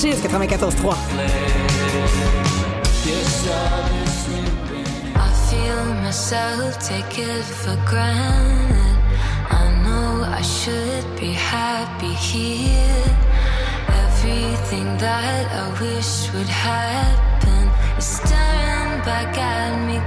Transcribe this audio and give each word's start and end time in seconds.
Chiz 0.00 0.18
94.3. 0.22 0.96
Myself 6.02 6.78
take 6.80 7.18
it 7.18 7.44
for 7.44 7.76
granted. 7.86 8.98
I 9.50 9.64
know 9.84 10.24
I 10.24 10.42
should 10.42 11.04
be 11.20 11.32
happy 11.32 12.14
here. 12.14 13.04
Everything 13.88 14.88
that 14.98 15.44
I 15.52 15.68
wish 15.80 16.32
would 16.32 16.48
happen 16.48 17.68
is 17.96 18.06
staring 18.06 19.04
back 19.04 19.36
at 19.38 19.86
me 19.86 19.98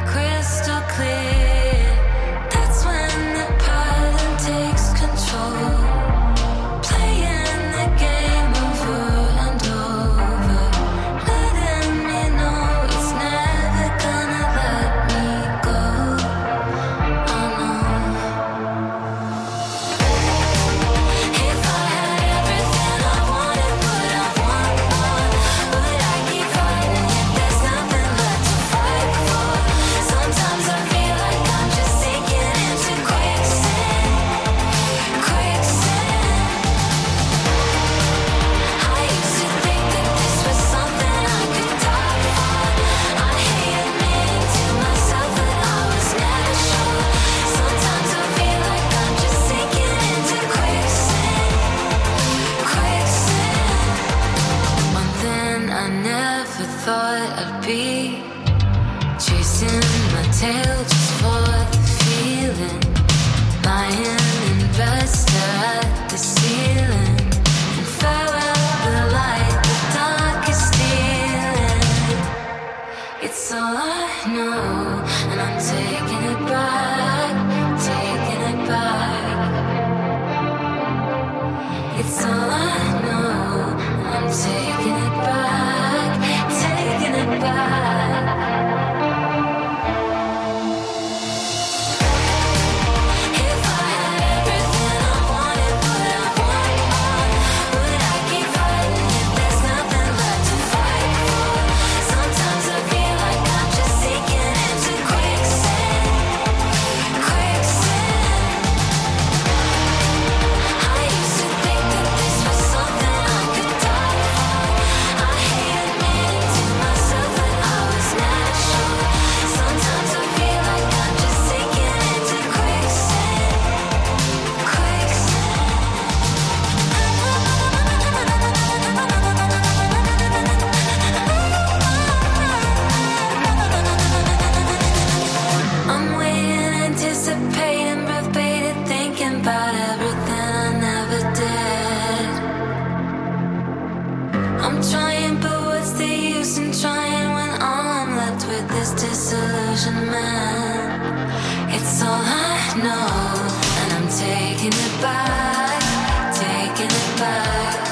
taking 154.64 154.68
it 154.68 155.02
back, 155.02 156.34
taking 156.34 156.86
it 156.86 157.20
back. 157.20 157.83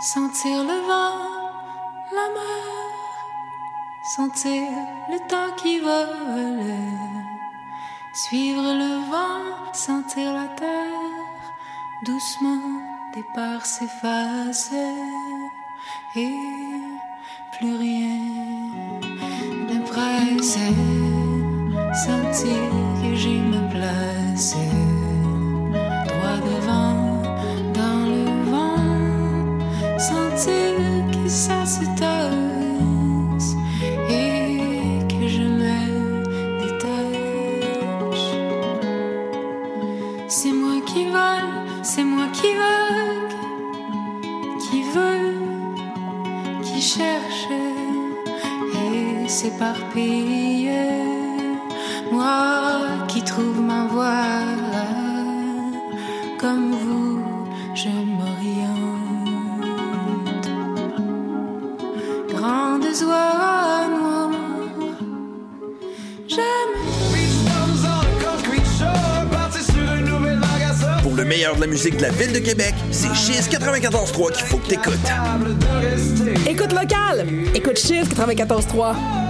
Sentir 0.00 0.62
le 0.62 0.86
vent, 0.86 1.18
la 2.14 2.28
mer, 2.36 2.68
sentir 4.16 4.62
le 5.10 5.18
temps 5.28 5.52
qui 5.56 5.80
vole, 5.80 6.62
suivre 8.14 8.62
le 8.62 9.10
vent, 9.10 9.72
sentir 9.72 10.32
la 10.32 10.48
terre, 10.56 10.86
doucement 12.04 12.60
départ 13.12 13.66
s'efface 13.66 14.72
et 16.14 16.34
plus 17.58 17.76
rien 17.76 18.48
ne. 20.38 20.58
Sentir 21.94 22.70
que 23.02 23.14
j'ai 23.16 23.40
ma 23.40 23.62
place, 23.68 24.54
et 34.08 35.06
que 35.08 35.28
je 35.28 35.42
me 35.42 36.24
détache. 36.62 38.28
C'est 40.26 40.52
moi 40.52 40.80
qui 40.86 41.04
vole, 41.04 41.52
c'est 41.82 42.04
moi 42.04 42.28
qui 42.32 42.54
vogue, 42.54 43.34
qui 44.64 44.82
veut, 44.94 45.36
qui 46.62 46.80
cherche 46.80 47.48
et 48.86 49.28
s'éparpille. 49.28 50.70
Moi 52.10 53.06
qui 53.06 53.22
trouve 53.22 53.60
ma 53.60 53.84
voie, 53.84 54.46
comme 56.38 56.70
vous, 56.72 57.07
meilleur 71.38 71.54
de 71.54 71.60
la 71.60 71.66
musique 71.68 71.96
de 71.98 72.02
la 72.02 72.08
ville 72.08 72.32
de 72.32 72.40
Québec, 72.40 72.74
c'est 72.90 73.14
Chiz 73.14 73.48
94.3 73.48 74.32
qu'il 74.32 74.44
faut 74.44 74.56
que 74.56 74.66
t'écoutes. 74.66 74.98
Écoute 76.48 76.72
locale. 76.72 77.28
Écoute 77.54 77.78
Chiz 77.78 78.08
94.3. 78.08 79.27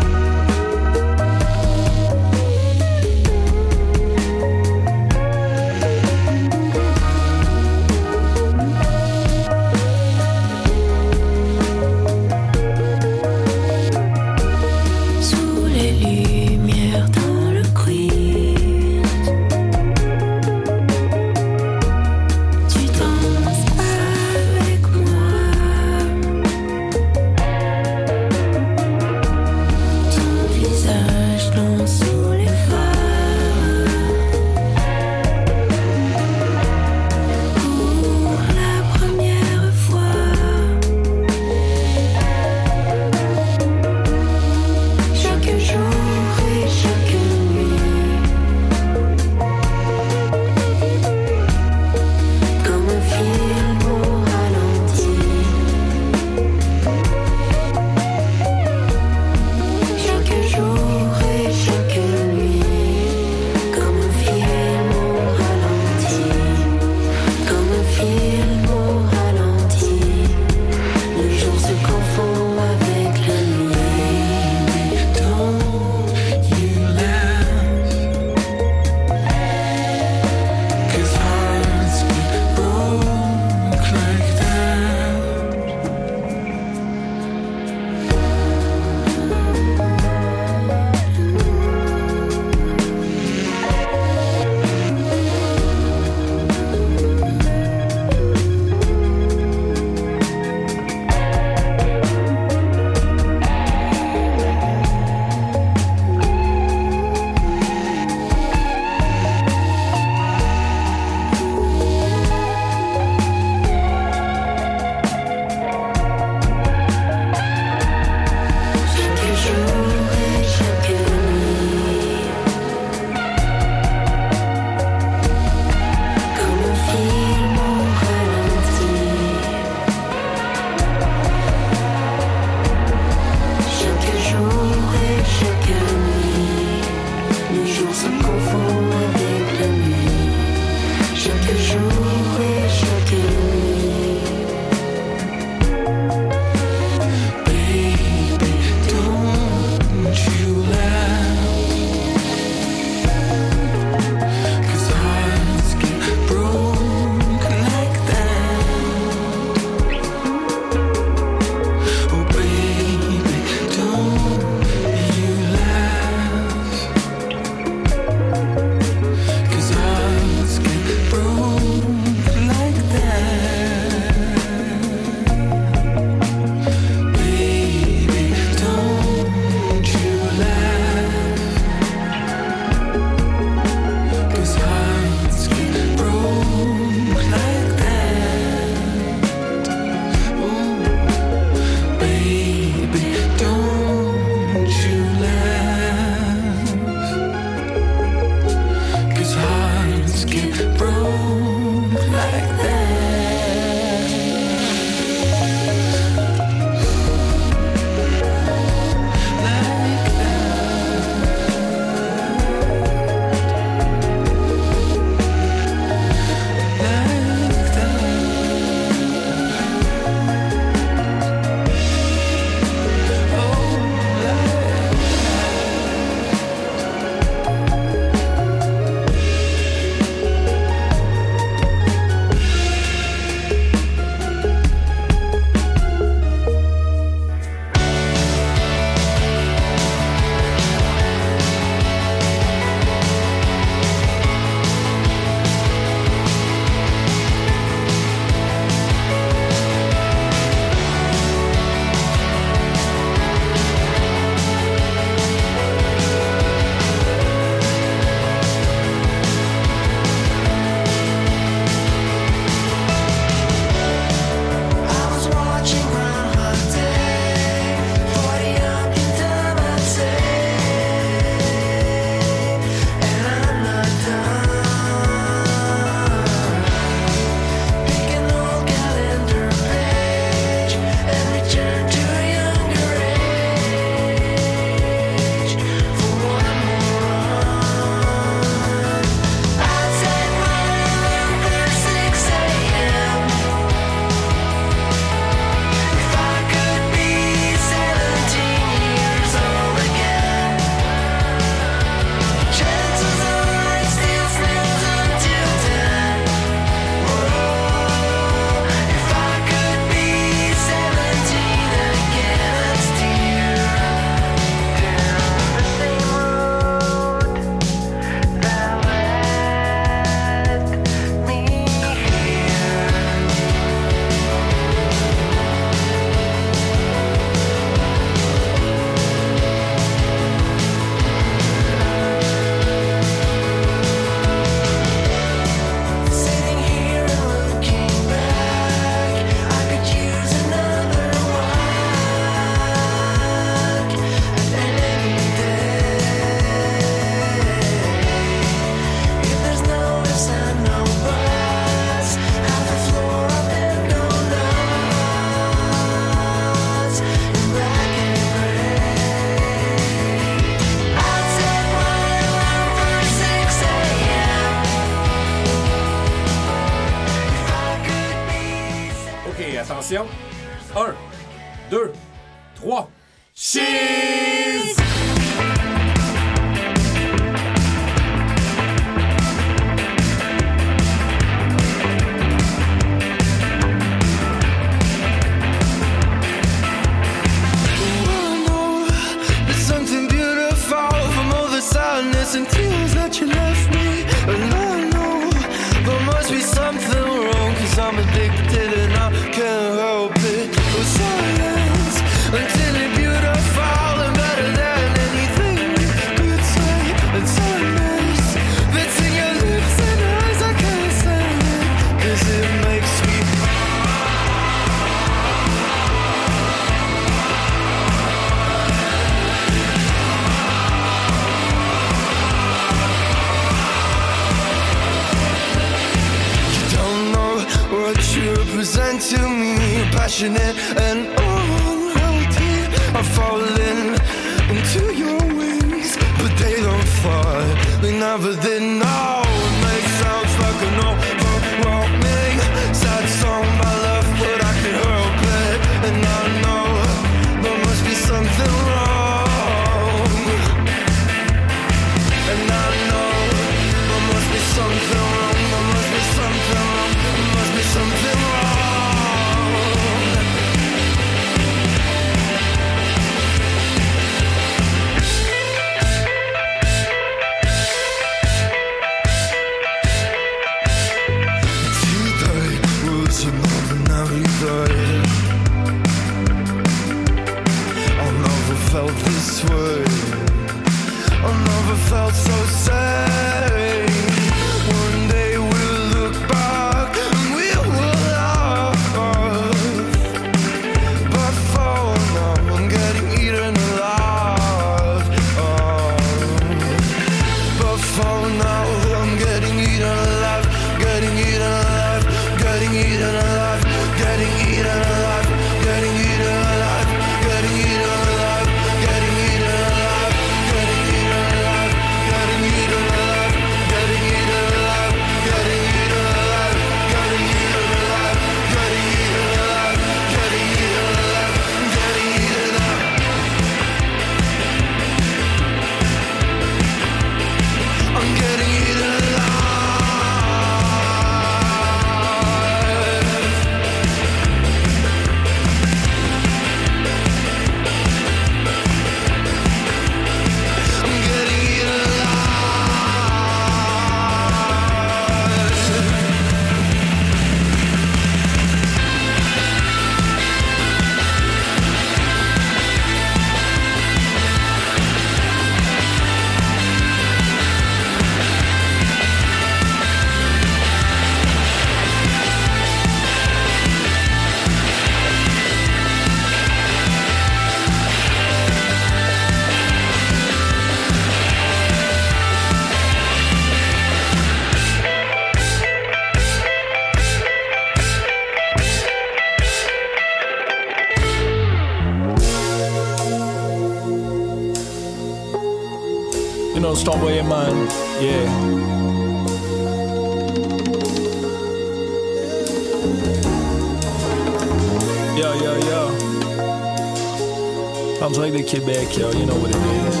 Quebec, 598.50 598.98
yo. 598.98 599.12
You 599.12 599.26
know 599.26 599.36
what 599.36 599.50
it 599.50 599.62
is. 599.86 600.00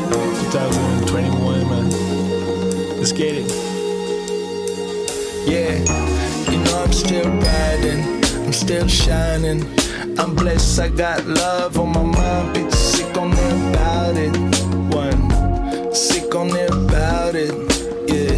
2021, 0.50 1.68
man. 1.70 2.98
Let's 2.98 3.12
get 3.12 3.36
it. 3.36 3.48
Yeah, 5.46 5.78
you 6.50 6.58
know 6.64 6.82
I'm 6.82 6.92
still 6.92 7.30
riding, 7.30 8.02
I'm 8.44 8.52
still 8.52 8.88
shining. 8.88 9.62
I'm 10.18 10.34
blessed, 10.34 10.80
I 10.80 10.88
got 10.88 11.24
love 11.26 11.78
on 11.78 11.90
my 11.92 12.02
mind, 12.02 12.56
bitch. 12.56 12.72
Sick 12.72 13.16
on 13.16 13.30
it 13.30 13.70
about 13.70 14.16
it. 14.16 14.36
One, 14.96 15.94
sick 15.94 16.34
on 16.34 16.48
it 16.48 16.70
about 16.70 17.36
it. 17.36 17.54
Yeah, 18.08 18.34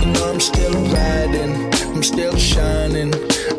you 0.00 0.12
know 0.14 0.30
I'm 0.32 0.40
still 0.40 0.74
riding, 0.92 1.72
I'm 1.94 2.02
still 2.02 2.36
shining. 2.36 3.14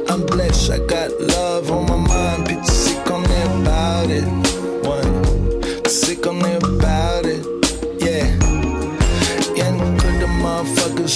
I'm 0.09 0.25
blessed, 0.25 0.71
I 0.71 0.79
got 0.79 1.17
love 1.21 1.71
on 1.71 1.85
my 1.87 1.95
mind, 1.95 2.47
bitch. 2.47 2.65
Sick 2.65 3.09
on 3.09 3.23
it 3.23 3.61
about 3.61 4.09
it. 4.09 4.58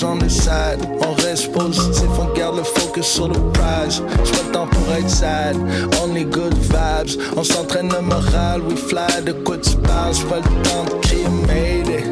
On 0.02 0.18
the 0.18 0.30
side. 0.30 0.80
On 1.02 1.14
reste 1.22 1.52
positif, 1.52 2.10
on 2.20 2.34
garde 2.34 2.58
le 2.58 2.64
focus 2.64 3.06
sur 3.06 3.28
le 3.28 3.40
prize. 3.52 4.02
J'ai 4.24 4.52
pas 4.52 4.64
le 4.64 4.70
pour 4.70 4.94
être 4.96 5.10
sad, 5.10 5.56
only 6.02 6.24
good 6.24 6.54
vibes. 6.54 7.22
On 7.36 7.44
s'entraîne 7.44 7.92
le 7.92 8.02
moral, 8.02 8.62
we 8.62 8.76
fly. 8.76 9.24
De 9.24 9.34
quoi 9.34 9.58
tu 9.58 9.76
parles, 9.78 10.14
j'ai 10.16 10.24
pas 10.24 10.38
le 10.38 10.64
temps 10.64 10.86
de 10.86 11.00
crier 11.02 11.28
Mayday. 11.48 12.04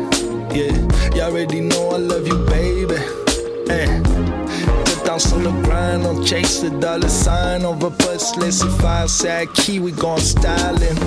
Yeah, 0.54 0.74
you 1.16 1.22
already 1.22 1.62
know 1.62 1.96
I 1.96 2.00
love 2.00 2.28
you, 2.28 2.38
baby. 2.46 3.00
Hey. 3.70 3.88
Tout 4.86 4.98
le 5.04 5.08
temps 5.08 5.20
sur 5.20 5.38
le 5.38 5.50
grind, 5.64 6.06
on 6.06 6.24
chase 6.26 6.62
the 6.62 6.70
dollar 6.80 7.10
sign. 7.10 7.66
On 7.66 7.76
va 7.76 7.90
pas 7.90 8.20
se 8.20 8.40
laisser 8.40 8.68
faire, 8.80 9.06
c'est 9.08 9.32
acquis, 9.32 9.80
we 9.80 9.94
gon' 9.94 10.18
styling. 10.18 11.00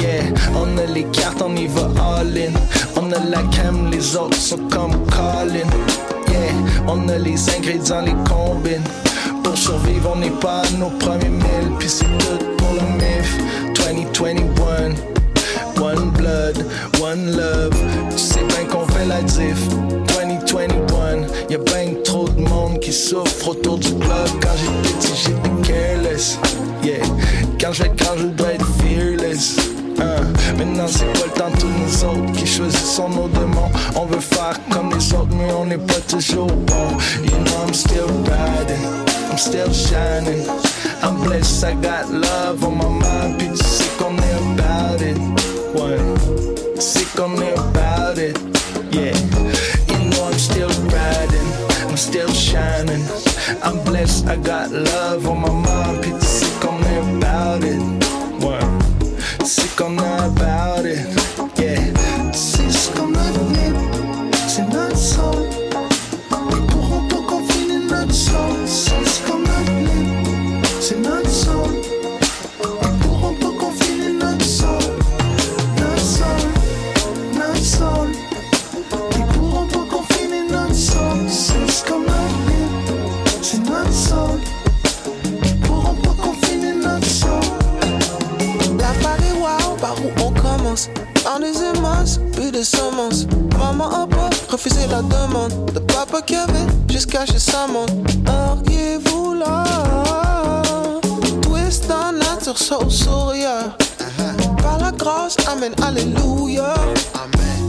Yeah, 0.00 0.22
on 0.54 0.76
a 0.78 0.86
les 0.92 1.04
cartes, 1.04 1.42
on 1.42 1.56
y 1.56 1.66
va 1.66 1.88
all 2.00 2.36
in. 2.36 2.52
On 2.96 3.10
a 3.12 3.18
la 3.30 3.42
cam, 3.50 3.90
les 3.90 4.14
autres 4.16 4.36
sont 4.36 4.58
comme 4.68 4.92
Colin. 5.06 5.68
On 6.86 7.08
a 7.08 7.18
les 7.18 7.38
ingrédients, 7.50 8.02
les 8.02 8.14
combines. 8.28 8.82
Pour 9.42 9.56
survivre, 9.56 10.12
on 10.14 10.18
n'est 10.18 10.30
pas 10.30 10.62
nos 10.78 10.90
premiers 10.90 11.28
mille, 11.28 11.70
puis 11.78 11.88
c'est 11.88 12.04
tout 12.18 12.44
pour 12.56 12.72
le 12.72 12.80
MIF. 12.98 13.38
2021, 13.74 14.94
one 15.82 16.10
blood, 16.10 16.64
one 17.00 17.36
love. 17.36 17.74
Tu 18.10 18.18
sais 18.18 18.44
bien 18.44 18.64
qu'on 18.70 18.86
fait 18.86 19.06
la 19.06 19.22
diff. 19.22 19.68
2021, 20.18 21.26
y'a 21.50 21.58
ben 21.58 21.96
trop 22.04 22.28
de 22.28 22.40
monde 22.40 22.78
qui 22.80 22.92
souffre 22.92 23.48
autour 23.48 23.78
du 23.78 23.88
club. 23.94 24.28
Quand 24.40 24.56
j'étais 24.56 24.94
petit, 24.94 25.12
j'étais 25.16 25.72
careless. 25.72 26.38
Yeah, 26.82 26.98
quand 27.60 27.72
je 27.72 27.84
vais 27.84 27.92
quand 27.98 28.16
je 28.18 28.26
dois 28.26 28.52
être 28.54 28.66
fearless. 28.80 29.71
Hein. 30.00 30.22
Maintenant 30.56 30.86
c'est 30.88 31.06
le 31.06 31.30
temps 31.30 31.50
tous 31.58 31.66
nous 31.68 32.04
autres 32.04 32.32
qui 32.32 32.46
choisissons 32.46 33.08
nos 33.08 33.28
démons 33.28 33.70
On 33.96 34.06
veut 34.06 34.20
faire 34.20 34.58
comme 34.70 34.90
les 34.90 35.12
autres 35.12 35.34
mais 35.36 35.52
on 35.52 35.66
n'est 35.66 35.78
pas 35.78 36.00
toujours 36.08 36.46
bon. 36.46 36.88
You 37.22 37.30
know 37.44 37.66
I'm 37.66 37.74
still 37.74 38.06
riding, 38.26 38.82
I'm 39.30 39.38
still 39.38 39.72
shining. 39.72 40.46
I'm 41.02 41.20
blessed, 41.22 41.64
I 41.64 41.74
got 41.74 42.10
love 42.10 42.64
on 42.64 42.76
my 42.76 42.88
mind. 42.88 43.38
Puis 43.38 43.48
tu 43.48 43.64
sais 43.64 43.90
qu'on 43.98 44.16
est 44.16 44.36
about 44.38 45.02
it. 45.02 45.18
Ouais, 45.74 45.98
tu 46.74 46.80
sais 46.80 47.06
qu'on 47.16 47.34
est 47.40 47.54
about 47.56 48.18
it. 48.18 48.38
Yeah, 48.92 49.14
you 49.88 50.10
know 50.10 50.28
I'm 50.28 50.38
still 50.38 50.68
riding 50.68 51.42
I'm 51.88 51.96
still 51.96 52.32
shining. 52.32 53.04
I'm 53.62 53.82
blessed, 53.84 54.26
I 54.26 54.36
got 54.36 54.70
love 54.70 55.26
on 55.26 55.40
my 55.40 55.50
mind. 55.50 56.22
Sais 56.22 56.46
qu'on 56.60 56.78
est 56.80 57.22
about 57.22 57.64
it 57.64 57.91
Sick 59.44 59.80
on 59.80 59.96
that 59.96 60.28
about 60.28 60.86
it, 60.86 60.98
yeah. 61.58 62.30
Sick 62.30 62.96
on 63.00 63.12
that 63.12 63.36
lip, 63.50 63.76
c'est 64.46 64.62
notre 64.68 64.96
sol. 64.96 65.48
Ils 66.52 66.66
pourront 66.66 67.08
pas 67.08 67.22
confiner 67.26 67.84
notre 67.90 68.12
sol. 68.14 68.66
Sick 68.66 69.28
on 69.32 69.42
that 69.42 69.72
lip, 69.80 70.66
c'est 70.80 70.98
notre 70.98 71.28
sol. 71.28 71.81
Par 89.82 89.96
où 89.96 90.10
on 90.24 90.30
commence. 90.40 90.88
Dans 91.24 91.40
des 91.40 91.56
émotions, 91.62 92.22
puis 92.32 92.50
des 92.52 92.64
semences. 92.64 93.26
Maman 93.58 93.88
a 93.90 94.06
pas 94.06 94.30
refusé 94.48 94.86
la 94.88 95.02
demande. 95.02 95.52
De 95.74 95.80
papa 95.80 96.22
Kevin 96.22 96.68
jusqu'à 96.88 97.26
chez 97.26 97.38
sa 97.38 97.66
montre. 97.66 97.92
Auriez-vous 98.28 99.34
là 99.34 99.64
Twist 101.42 101.90
en 101.90 102.12
nature, 102.12 102.56
so 102.56 102.88
sourire? 102.88 103.76
Par 104.62 104.78
la 104.78 104.92
grâce, 104.92 105.36
amen, 105.48 105.72
alléluia. 105.82 106.74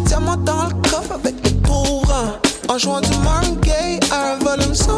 Diamant 0.05 0.37
dans 0.37 0.65
le 0.67 0.75
coffre 0.89 1.13
avec 1.13 1.35
les 1.43 1.55
pauvres 1.61 2.39
En 2.69 2.77
jouant 2.77 3.01
du 3.01 3.17
Marvin 3.23 3.55
Gaye 3.61 3.99
à 4.11 4.33
un 4.33 4.37
volume 4.37 4.75
sans 4.75 4.97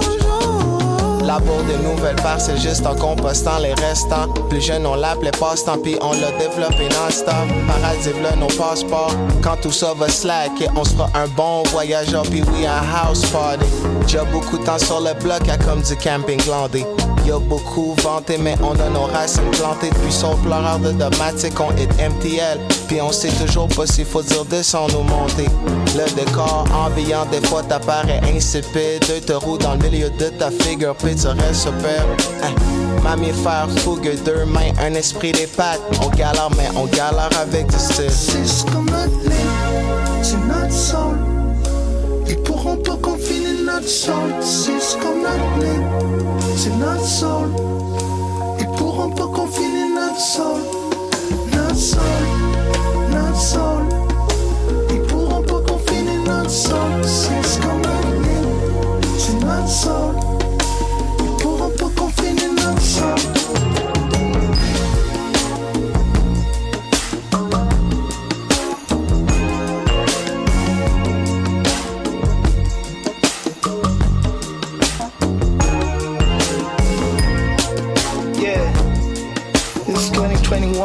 genre 1.26 1.40
la 1.40 1.40
bourre 1.40 1.64
des 1.64 1.78
nouvelles 1.78 2.16
parts, 2.18 2.40
c'est 2.40 2.58
juste 2.58 2.86
en 2.86 2.96
compostant 2.96 3.58
les 3.60 3.74
restants. 3.74 4.28
Plus 4.50 4.62
jeune, 4.62 4.86
on 4.86 4.96
l'appelait 4.96 5.32
passe-temps, 5.32 5.78
puis 5.78 5.98
on 6.02 6.12
l'a 6.12 6.32
développé 6.32 6.88
non-stop. 6.90 7.34
Paradis 7.68 8.10
v'là 8.10 8.36
nos 8.36 8.48
passeports. 8.48 9.16
Quand 9.42 9.58
tout 9.62 9.72
ça 9.72 9.94
va 9.94 10.08
slacker, 10.10 10.68
on 10.76 10.84
sera 10.84 11.10
un 11.14 11.28
bon 11.28 11.64
voyageur, 11.72 12.24
puis 12.24 12.44
oui, 12.54 12.66
un 12.66 12.82
house 12.96 13.26
party. 13.32 13.66
J'ai 14.08 14.20
beaucoup 14.32 14.58
de 14.58 14.64
temps 14.64 14.80
sur 14.80 15.00
le 15.00 15.14
bloc, 15.22 15.48
à 15.50 15.58
comme 15.58 15.82
du 15.82 15.96
camping 15.98 16.42
glandé. 16.44 16.86
Y'a 17.26 17.40
beaucoup 17.40 17.96
vanté, 18.04 18.38
mais 18.38 18.56
on 18.62 18.80
a 18.80 18.90
nos 18.90 19.06
racines 19.06 19.50
plantées 19.52 19.90
depuis 19.90 20.12
son 20.12 20.36
pleureur 20.38 20.78
de 20.80 20.92
domatique, 20.92 21.60
on 21.60 21.72
hit 21.72 21.90
MTL. 21.98 22.60
Puis 22.88 23.02
on 23.02 23.12
sait 23.12 23.30
toujours 23.30 23.68
pas 23.68 23.88
s'il 23.88 24.06
faut 24.06 24.22
dire 24.22 24.46
descendre 24.46 25.00
ou 25.00 25.04
monter. 25.04 25.48
Le 25.96 26.06
décor 26.16 26.66
ambiant, 26.72 27.26
des 27.32 27.46
fois 27.48 27.64
t'apparaît 27.64 28.22
insipide. 28.36 29.06
Deux 29.08 29.22
te 29.22 29.34
roues 29.34 29.58
dans 29.58 29.74
le 29.74 29.90
milieu 29.90 30.10
de 30.12 30.30
ta 30.30 30.52
figure, 30.52 30.96
restes 31.02 31.62
super. 31.62 32.06
Hein. 32.44 32.54
Mammifère, 33.04 33.68
fougue, 33.78 34.12
deux 34.24 34.46
mains, 34.46 34.72
un 34.80 34.94
esprit 34.94 35.32
des 35.32 35.48
pattes. 35.48 35.82
On 36.04 36.10
galère, 36.10 36.50
mais 36.58 36.70
on 36.76 36.86
galère 36.86 37.30
avec 37.42 37.68
du 37.68 37.78
style. 37.78 38.12
C'est 38.12 38.46
ce 38.46 38.64
qu'on 38.66 38.86
a 38.94 39.06
c'est 40.22 40.38
notre 40.38 40.72
notre 43.76 43.88
sol. 43.90 44.34
C'est 44.42 44.80
ce 44.80 44.96
qu'on 44.98 45.26
a 45.26 45.36
c'est 46.56 46.76
notre 46.78 47.04
sol. 47.04 47.50
Ils 48.60 48.68
pourront 48.78 49.10
pas 49.10 49.28
confiner 49.28 49.90
notre 49.94 50.20
sol. 50.20 50.62
Notre 51.52 51.76
sol, 51.76 52.02
notre 53.12 53.36
sol. 53.36 53.84
Ils 54.92 55.02
pourront 55.02 55.44
pas 55.44 55.62
confiner 55.68 56.18
notre 56.26 56.50
sol. 56.50 57.04
C'est 57.04 57.44
ce 57.46 57.60
qu'on 57.60 57.82
a 57.84 57.98
c'est 59.18 59.46
notre 59.46 59.68
sol. 59.68 60.35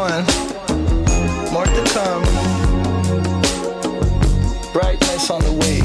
one. 0.00 0.24
More 1.52 1.66
to 1.66 1.84
come. 1.92 2.22
Brightness 4.72 5.28
on 5.30 5.42
the 5.42 5.52
way. 5.60 5.79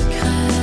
secret. 0.00 0.61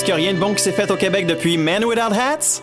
Penses 0.00 0.06
qu'il 0.06 0.14
n'y 0.14 0.28
rien 0.28 0.34
de 0.34 0.38
bon 0.38 0.54
qui 0.54 0.62
s'est 0.62 0.72
fait 0.72 0.90
au 0.90 0.96
Québec 0.96 1.26
depuis 1.26 1.58
Men 1.58 1.84
Without 1.84 2.14
Hats? 2.14 2.62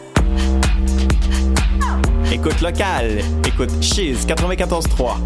Écoute 2.32 2.62
local. 2.62 3.20
Écoute 3.46 3.70
Chiz 3.82 4.26
94.3. 4.26 5.18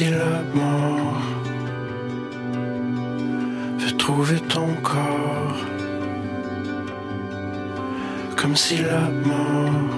Si 0.00 0.08
la 0.08 0.40
mort 0.54 1.20
veut 3.80 3.96
trouver 3.98 4.40
ton 4.48 4.68
corps. 4.82 5.60
Comme 8.34 8.56
si 8.56 8.78
la 8.78 9.10
mort 9.28 9.90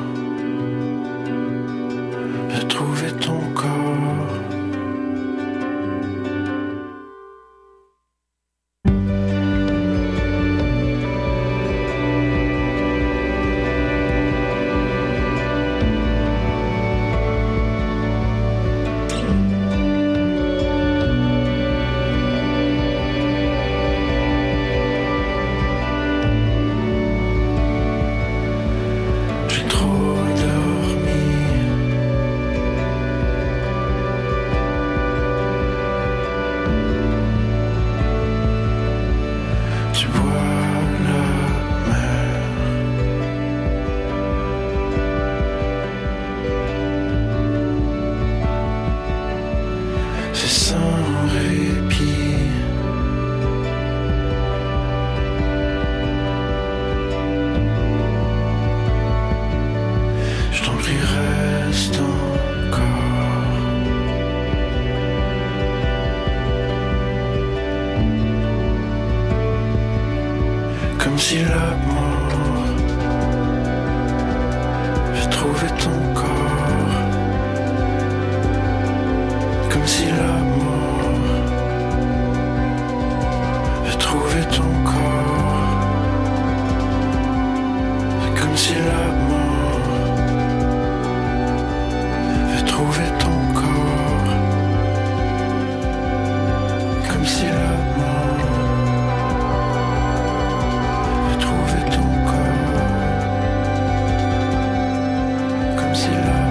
veut 2.51 2.67
trouver 2.67 3.13
ton 3.21 3.43
corps. 3.55 3.82
Comme 105.93 106.42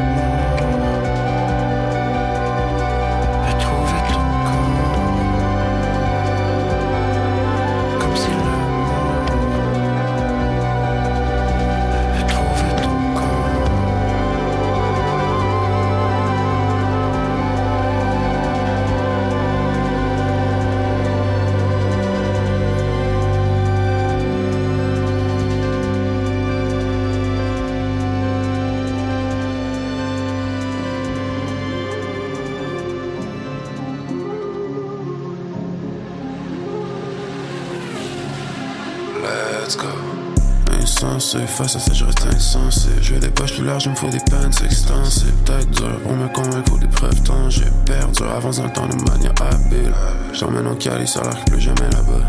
Face 41.32 41.78
à 41.78 41.80
ça, 41.80 41.94
je 41.94 42.04
reste 42.04 42.26
insensé. 42.26 42.90
J'ai 43.02 43.18
des 43.18 43.30
poches 43.30 43.54
plus 43.54 43.64
larges, 43.64 43.86
il 43.86 43.92
me 43.92 43.96
faut 43.96 44.10
des 44.10 44.20
peines 44.20 44.52
extensives. 44.66 45.32
Peut-être 45.46 45.70
dur 45.70 46.00
pour 46.04 46.14
me 46.14 46.28
convaincre, 46.28 46.78
des 46.78 46.88
preuves 46.88 47.24
tangibles. 47.24 47.72
Perdu, 47.86 48.24
avance 48.24 48.58
dans 48.58 48.66
le 48.66 48.74
temps 48.74 48.88
de 48.88 48.96
manière 49.10 49.34
habile. 49.40 49.94
J'emmène 50.34 50.68
en 50.68 50.76
Cali, 50.76 51.08
ça 51.08 51.22
que 51.22 51.52
plus 51.52 51.62
jamais 51.62 51.90
là-bas. 51.94 52.28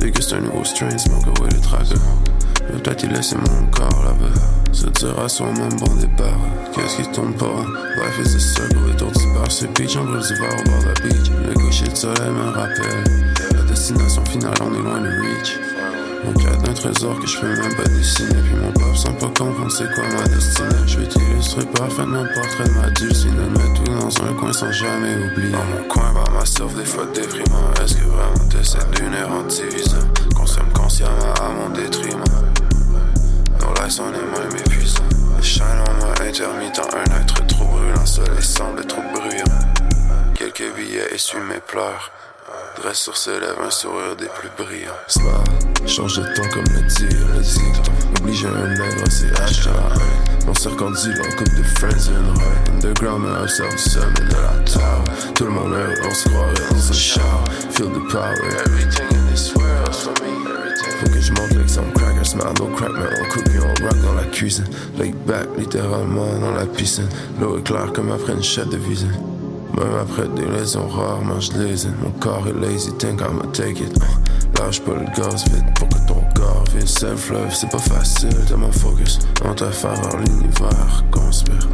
Déguste 0.00 0.32
un 0.32 0.40
nouveau 0.40 0.64
strain, 0.64 0.98
smoke 0.98 1.28
away 1.28 1.48
le 1.52 1.60
tracker. 1.60 1.94
Vais 2.72 2.80
peut-être 2.80 3.04
y 3.04 3.08
laisser 3.08 3.36
mon 3.36 3.66
corps 3.70 4.04
là-bas. 4.04 4.40
Se 4.72 4.86
dira 4.86 5.28
soi-même 5.28 5.76
bon 5.78 5.94
départ. 5.94 6.38
Qu'est-ce 6.74 6.96
qui 6.96 7.12
tourne 7.12 7.34
pas? 7.34 7.64
Life 7.98 8.18
is 8.24 8.34
a 8.34 8.40
circle, 8.40 8.90
étourdi 8.92 9.26
par 9.32 9.50
ces 9.50 9.68
beach. 9.68 9.96
En 9.96 10.04
gros, 10.04 10.14
verre 10.14 10.56
au 10.58 10.70
bord 10.70 10.80
de 10.80 10.86
la 10.86 11.08
beach. 11.08 11.30
Le 11.46 11.54
gaucher 11.54 11.86
de 11.86 11.94
soleil 11.94 12.30
me 12.30 12.50
rappelle. 12.50 13.32
La 13.54 13.62
destination 13.62 14.24
finale, 14.24 14.54
on 14.60 14.74
est 14.74 14.82
loin 14.82 15.00
de 15.00 15.08
reach. 15.08 15.69
Mon 16.24 16.32
cadre 16.34 16.62
d'un 16.62 16.74
trésor 16.74 17.18
que 17.18 17.26
je 17.26 17.40
peux 17.40 17.46
même 17.46 17.74
pas 17.76 17.84
dessiner. 17.84 18.42
Puis 18.42 18.54
mon 18.54 18.72
peuple 18.72 18.96
sans 18.96 19.12
pas 19.14 19.26
comprendre 19.26 19.70
c'est 19.70 19.92
quoi 19.94 20.04
ma 20.08 20.28
destinée. 20.28 20.68
Je 20.86 20.98
vais 20.98 21.06
t'illustrer 21.06 21.64
parfaitement 21.66 22.22
le 22.22 22.34
portrait 22.34 22.64
de 22.64 22.70
ma 22.70 22.90
dulcinée. 22.90 23.48
Mets 23.50 23.74
tout 23.74 23.84
dans 23.84 24.24
un 24.24 24.34
coin 24.34 24.52
sans 24.52 24.70
jamais 24.72 25.14
oublier. 25.16 25.52
Dans 25.52 25.64
mon 25.64 25.88
coin, 25.88 26.12
by 26.12 26.30
myself, 26.32 26.74
des 26.74 26.84
fois 26.84 27.06
déprimant. 27.14 27.72
Est-ce 27.82 27.94
que 27.94 28.04
vraiment 28.04 28.48
t'essaies 28.50 28.78
d'une 28.96 29.14
heure 29.14 29.30
en? 29.30 30.36
Consomme 30.36 30.72
consciemment 30.74 31.34
à 31.40 31.48
mon 31.48 31.70
détriment. 31.70 32.24
Nos 33.60 33.74
lives 33.82 33.90
sont 33.90 34.10
les 34.10 34.18
moins 34.18 34.48
mépuisants. 34.52 35.02
Le 35.36 35.42
shine 35.42 35.62
en 35.62 36.22
intermittent, 36.22 36.80
un 36.80 37.20
être 37.20 37.46
trop 37.46 37.64
brûlant. 37.64 38.06
Soleil 38.06 38.42
semble 38.42 38.84
trop 38.84 39.02
bruyant. 39.14 39.44
Quelques 40.34 40.74
billets 40.76 41.14
essuient 41.14 41.38
mes 41.48 41.60
pleurs. 41.66 42.12
Dresse 42.76 42.98
sur 42.98 43.16
ses 43.16 43.38
lèvres 43.40 43.62
un 43.66 43.70
sourire 43.70 44.16
des 44.16 44.26
plus 44.26 44.50
brillants. 44.56 45.69
Smile, 45.90 46.08
change 46.08 46.18
de 46.18 46.34
ton 46.34 46.42
comme 46.50 46.64
le 46.74 46.82
dit 46.82 47.08
le. 47.08 48.20
Oublie 48.20 48.34
j'ai 48.34 48.46
un 48.46 48.68
nègre, 48.68 49.04
c'est 49.10 49.26
H1. 49.26 49.70
On 50.48 50.54
s'est 50.54 50.68
reconduit 50.68 51.12
en 51.20 51.36
couple 51.36 51.56
de 51.56 51.62
friends 51.62 52.08
and 52.08 52.38
right 52.38 52.68
Underground, 52.74 53.24
mais 53.24 53.40
ourselves 53.40 53.72
du 53.72 53.78
sommet 53.78 54.14
de 54.14 54.34
la 54.34 54.62
tower 54.64 55.04
Tout 55.34 55.44
le 55.44 55.50
monde 55.50 55.74
est 55.74 56.06
on 56.06 56.14
se 56.14 56.28
croirait 56.28 56.54
dans 56.70 56.90
un 56.90 56.92
shower 56.92 57.44
Feel 57.70 57.86
the 57.86 58.12
power 58.12 58.34
Everything 58.66 59.16
in 59.16 59.32
this 59.32 59.54
world 59.54 59.94
for 59.94 60.12
me 60.22 60.30
Faut 61.00 61.06
que 61.06 61.20
je 61.20 61.32
monte 61.32 61.52
avec 61.52 61.68
some 61.68 61.92
crackers, 61.92 62.30
smell 62.30 62.52
no 62.58 62.66
crack, 62.74 62.92
man. 62.92 63.08
On 63.20 63.28
cookie, 63.30 63.58
on 63.58 63.84
rock 63.84 64.00
dans 64.02 64.14
la 64.14 64.24
cuisine. 64.24 64.66
Lake 64.98 65.14
back, 65.26 65.46
littéralement 65.58 66.38
dans 66.40 66.52
la 66.52 66.66
piscine. 66.66 67.08
L'eau 67.40 67.58
est 67.58 67.62
claire 67.62 67.92
comme 67.92 68.10
après 68.12 68.32
une 68.32 68.42
chatte 68.42 68.70
de 68.70 68.76
visite. 68.76 69.10
Même 69.76 69.94
après 70.02 70.28
des 70.28 70.46
raisons 70.46 70.86
rares, 70.88 71.40
je 71.40 71.52
les. 71.52 71.86
Mon 72.02 72.10
corps 72.20 72.46
est 72.48 72.60
lazy, 72.60 72.92
think 72.98 73.20
I'ma 73.20 73.46
take 73.52 73.80
it. 73.80 73.98
Lâche 74.60 74.82
pas 74.82 74.92
le 74.92 75.06
gaz 75.16 75.44
vite 75.44 75.64
pour 75.74 75.88
que 75.88 76.06
ton 76.06 76.22
corps 76.34 76.64
vienne. 76.70 76.86
Self-love, 76.86 77.54
c'est 77.54 77.70
pas 77.70 77.78
facile 77.78 78.44
de 78.44 78.54
mon 78.54 78.70
focus. 78.70 79.18
En 79.42 79.54
ta 79.54 79.70
faveur, 79.70 80.18
l'univers 80.18 81.02
conspire. 81.10 81.66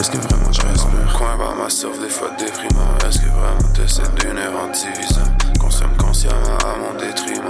Est-ce 0.00 0.10
que 0.10 0.16
vraiment 0.16 0.50
je 0.50 0.62
respire? 0.62 1.18
Coin 1.18 1.36
par 1.36 1.54
ma 1.54 1.68
sauve, 1.68 2.00
des 2.00 2.08
fois 2.08 2.30
déprimant. 2.38 2.96
Est-ce 3.06 3.18
que 3.18 3.28
vraiment 3.28 3.72
t'essaies 3.74 4.10
d'une 4.18 4.38
erreur 4.38 4.70
divisant? 4.72 5.30
Consomme 5.60 5.94
consciemment 5.98 6.56
à 6.64 6.78
mon 6.78 6.98
détriment. 6.98 7.44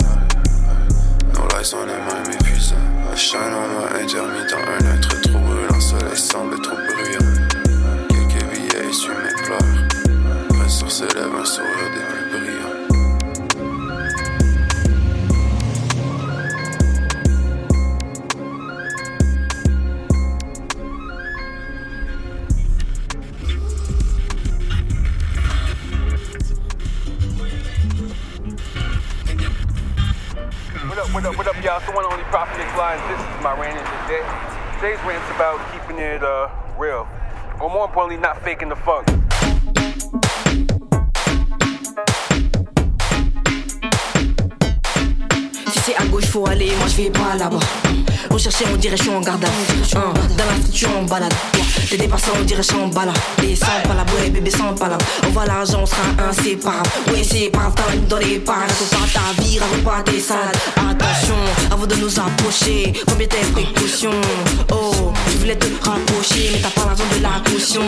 Nos 1.35 1.47
lies 1.57 1.65
sont 1.65 1.87
les 1.87 1.93
mêmes 1.93 2.33
épuisants. 2.33 2.75
A 3.13 3.15
shine 3.15 3.39
en 3.39 4.03
intermittent, 4.03 4.57
un 4.57 4.97
être 4.97 5.21
trop 5.21 5.39
brûlant. 5.39 5.81
Soleil 5.81 6.17
semble 6.17 6.61
trop 6.61 6.75
bruyant. 6.75 7.31
Quelques 8.09 8.45
billets 8.51 8.91
essuient 8.91 9.11
mes 9.23 9.45
pleurs. 9.45 10.61
Reste 10.61 10.89
sur 10.89 11.07
un 11.07 11.45
sourire 11.45 11.91
des 11.95 12.24
Lines. 32.95 33.09
This 33.09 33.21
is 33.21 33.43
my 33.43 33.59
rant 33.59 33.77
in 33.77 33.85
today. 34.07 34.23
Today's 34.77 35.01
rant's 35.05 35.31
about 35.35 35.59
keeping 35.73 35.99
it 35.99 36.23
uh, 36.23 36.49
real. 36.79 37.07
Or 37.61 37.71
more 37.71 37.87
importantly, 37.87 38.19
not 38.19 38.41
faking 38.43 38.69
the 38.69 38.77
funk. 38.77 39.07
Si 45.73 45.79
c'est 45.81 45.97
à 45.97 46.05
gauche, 46.07 46.27
faut 46.27 46.47
aller, 46.47 46.73
moi 46.79 46.87
je 46.89 46.97
vais 47.03 47.11
pas 47.11 47.35
là-bas. 47.37 47.59
On 48.31 48.39
cherchait 48.39 48.67
en 48.67 48.77
direction 48.77 49.17
en 49.17 49.21
garde 49.21 49.45
à 49.45 49.49
vue. 49.49 49.83
Hein, 49.97 50.13
Dans 50.37 50.45
la 50.45 50.57
structure 50.63 50.91
en 50.99 51.03
balade. 51.05 51.35
Les 51.91 51.97
dépassants 51.99 52.33
en 52.41 52.45
direction 52.45 52.85
en 52.85 52.89
balade. 52.89 53.15
Les 53.43 53.55
sans 53.55 53.67
palabres, 53.87 54.13
ouais, 54.21 54.31
bébé 54.31 54.51
sans 54.51 54.75
palabres. 54.75 55.05
On 55.27 55.31
voit 55.31 55.47
l'argent, 55.47 55.81
on 55.83 55.87
sera 55.87 56.03
inséparable. 56.29 56.89
Ouais, 57.13 57.23
c'est 57.23 57.51
pas 57.51 57.71
grave, 57.77 58.07
dans 58.09 58.19
les 58.19 58.41
parages. 58.41 58.71
Raconte 58.71 59.13
pas 59.13 59.21
ta 59.21 59.43
vie, 59.43 59.59
raconte 59.59 59.85
pas 59.85 60.03
tes 60.03 60.19
salades. 60.19 60.57
Attention, 60.77 61.37
avant 61.75 61.87
de 61.87 61.95
nous 61.97 62.21
approcher, 62.21 62.93
combien 63.09 63.27
tes 63.27 63.45
précautions. 63.53 64.21
Oh, 64.73 65.13
tu 65.31 65.39
voulais 65.39 65.57
te 65.57 65.67
rapprocher, 65.83 66.51
mais 66.53 66.61
t'as 66.61 66.71
pas 66.71 66.87
l'argent 66.87 67.05
de 67.17 67.21
la 67.21 67.51
caution. 67.51 67.83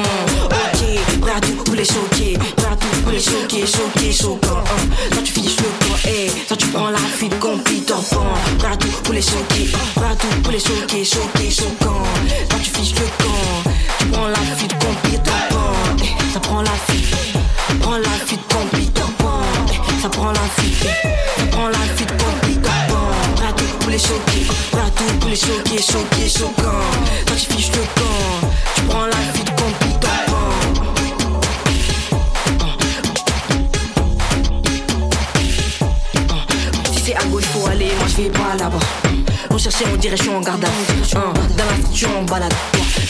Ok, 0.45 1.21
prêt 1.21 1.33
à 1.37 1.41
tout 1.41 1.63
pour 1.65 1.75
les 1.75 1.85
choquer. 1.85 2.37
Prêt 2.57 2.67
à 2.67 2.77
tout 2.77 3.03
pour 3.03 3.13
les 3.13 3.21
choquer, 3.21 3.65
choquer, 3.65 4.13
choquant. 4.13 4.59
Hein. 4.59 4.89
Toi, 5.13 5.23
tu 5.23 5.33
finis 5.33 5.57
le 5.57 5.87
camp, 5.87 5.97
eh. 6.05 6.31
Toi, 6.49 6.57
tu 6.57 6.67
prends 6.67 6.91
la 6.91 6.99
fuite 6.99 7.35
Peter 7.65 7.95
Pan. 8.11 8.27
Prêt 8.59 8.73
à 8.73 8.77
tout 8.77 8.89
pour 9.05 9.15
les 9.15 9.23
choquer. 9.23 9.71
Prêt 9.95 10.07
à 10.11 10.17
tout 10.17 10.43
pour 10.43 10.53
les 10.53 10.59
choquer, 10.59 11.05
choquer, 11.05 11.51
choquant. 11.51 12.03
Toi, 12.49 12.59
tu 12.65 12.71
finis 12.71 12.95
le 12.95 13.25
camp. 13.25 13.71
Tu 14.01 14.07
prends 14.07 14.29
la 14.29 14.43
fuite 14.57 14.75
Peter 15.05 15.31
Pan. 15.51 15.73
Eh, 16.03 16.33
ça 16.33 16.41
prend 16.41 16.63
la 16.63 16.77
fuite. 16.89 17.15
Prends 17.81 17.99
la 17.99 18.17
fuite 18.27 18.41
Peter 18.73 19.11
Pan. 19.19 19.43
Eh, 19.71 20.03
ça 20.03 20.09
prend 20.09 20.33
la 20.33 20.47
fuite. 20.59 20.87
Ça 21.39 21.47
prend 21.53 21.69
la 21.69 21.79
fuite 21.95 22.16
les 23.97 24.03
choquer. 24.03 24.47
Tout 24.95 25.19
pour 25.21 25.31
les 25.31 25.37
choquer, 25.37 25.79
choquer, 25.79 26.29
choquant. 26.29 26.85
Toi, 27.27 27.37
tu 27.37 27.47
finis 27.47 27.71
le 27.75 27.85
camp. 28.01 28.49
Tu 28.75 28.83
prends 28.83 29.07
la 29.07 29.17
fuite 29.33 29.51
comme 29.57 29.73
Peter 29.81 30.21
Pan. 30.27 30.51
Si 36.93 37.01
c'est 37.05 37.17
à 37.17 37.25
gauche, 37.25 37.45
faut 37.45 37.67
aller, 37.67 37.91
moi 37.99 38.07
je 38.09 38.23
vais 38.23 38.31
pas 38.31 38.55
là-bas. 38.59 39.06
On 39.57 39.59
cherchait 39.59 39.87
en 39.87 40.41
garde 40.43 40.63
à. 40.65 40.69
Hein, 41.17 41.33
Dans 41.57 41.65
la 41.65 41.77
structure 41.81 42.11
en 42.15 42.25
balade. 42.25 42.53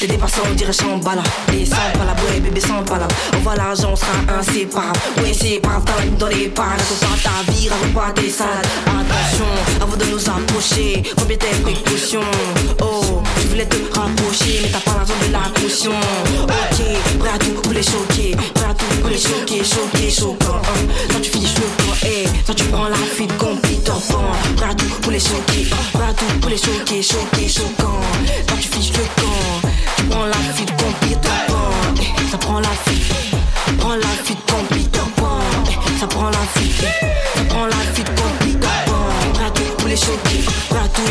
Les 0.01 0.07
dépassants 0.07 0.42
en 0.49 0.55
direction 0.55 0.94
en 0.94 0.99
balade. 0.99 1.26
Les 1.53 1.66
sans 1.66 1.74
palabres, 1.99 2.22
ouais, 2.30 2.38
bébé 2.38 2.61
sans 2.61 2.84
palabres. 2.84 3.12
On 3.34 3.38
voit 3.38 3.57
l'argent, 3.57 3.90
on 3.90 3.97
sera 3.97 4.38
inséparable. 4.38 4.97
Ouais, 5.16 5.32
c'est 5.32 5.61
ligne 6.05 6.16
dans 6.16 6.28
les 6.28 6.47
parages. 6.47 6.78
Raconte 6.78 7.22
pas 7.22 7.30
ta 7.30 7.51
vie, 7.51 7.68
raconte 7.68 7.94
pas 7.94 8.12
tes 8.12 8.30
salades. 8.30 8.64
Attention, 8.86 9.82
avant 9.82 9.97
de 9.97 10.05
nous 10.05 10.30
approcher, 10.30 11.03
combien 11.18 11.36
tes 11.36 11.57
précautions. 11.62 12.20
Oh, 12.80 13.22
tu 13.40 13.49
voulais 13.49 13.66
te 13.66 13.99
rapprocher, 13.99 14.61
mais 14.62 14.68
t'as 14.68 14.88
pas 14.88 14.99
l'argent 14.99 15.14
de 15.26 15.32
la 15.32 15.61
caution. 15.61 15.99
Ok, 16.44 17.18
prêt 17.18 17.30
à 17.34 17.38
tout 17.38 17.61
pour 17.61 17.72
les 17.72 17.82
choquer. 17.82 18.36
Prêt 18.55 18.70
à 18.70 18.74
tout 18.74 19.01
pour 19.01 19.11
les 19.11 19.18
choquer, 19.18 19.64
choquer, 19.64 20.11
choquant. 20.11 20.62
Toi, 21.09 21.20
tu 21.20 21.30
finis 21.30 21.49
le 21.57 22.09
eh. 22.09 22.28
Toi, 22.44 22.55
tu 22.55 22.64
prends 22.64 22.88
la 22.88 22.97
fuite 22.97 23.32
Peter 23.62 23.92
Pan. 24.11 24.22
Prêt 24.57 24.70
à 24.70 24.74
tout 24.74 24.86
pour 25.03 25.12
les 25.12 25.18
choquer. 25.18 25.66
Prêt 25.92 26.05
à 26.09 26.12
tout 26.12 26.36
pour 26.41 26.51
les 26.51 26.57
choquer, 26.57 27.03
choquer, 27.03 27.49
choquant. 27.49 28.01
Toi, 28.47 28.57
tu 28.61 28.68
finis 28.68 28.93
le 28.93 29.05
camp. 29.20 29.68
Tu 29.97 30.03
prends 30.05 30.26
la 30.26 30.34
fuite 30.55 30.72
comme 30.76 30.93
Peter 31.01 31.28
Pan. 31.47 31.70
Ça 32.30 32.39
prend 32.39 32.61
la 32.61 32.68
fuite. 32.68 33.12
Prends 33.78 33.97
la 33.97 34.09
fuite 34.24 34.39
comme 34.47 34.66
Peter 34.66 35.01
Pan. 35.16 35.41
Ça 36.01 36.07
prend 36.07 36.30
la 36.30 36.39
fuite. 36.55 36.84
Ça 37.37 37.45
prend 37.49 37.66
la 37.66 37.76
fuite 37.95 38.11
comme 38.14 38.37
Peter 38.41 38.68
Pan. 38.87 39.09
Pour 39.78 39.89
les 39.89 39.97
choquer. 39.97 40.45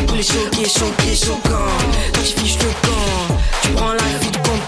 Pour 0.08 0.16
les 0.16 0.24
choquer, 0.24 0.66
choquer, 0.66 1.16
choquant. 1.16 1.72
Toi, 2.14 2.24
tu 2.24 2.34
finis 2.40 2.58
le 2.60 2.88
camp. 2.88 3.38
Tu 3.62 3.70
prends 3.70 3.94
la 3.94 4.20
fuite 4.20 4.38
comme 4.44 4.60